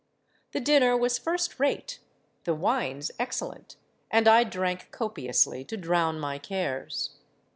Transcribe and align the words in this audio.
The 0.53 0.59
dinner 0.59 0.97
was 0.97 1.19
first 1.19 1.59
rate—the 1.59 2.55
wines 2.55 3.11
excellent; 3.19 3.75
and 4.09 4.27
I 4.27 4.43
drank 4.43 4.89
copiously 4.89 5.63
to 5.65 5.77
drown 5.77 6.19
my 6.19 6.39
cares. 6.39 7.17